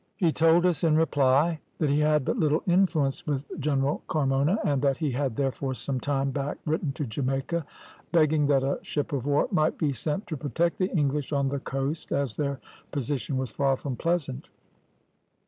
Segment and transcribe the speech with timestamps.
[0.17, 4.81] "He told us in reply that he had but little influence with General Carmona, and
[4.81, 7.63] that he had, therefore, some time back written to Jamaica,
[8.11, 11.59] begging that a ship of war might be sent to protect the English on the
[11.59, 12.59] coast, as their
[12.91, 14.49] position was far from pleasant.